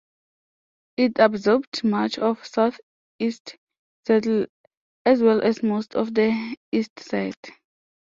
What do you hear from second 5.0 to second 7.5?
as well as most of the Eastside.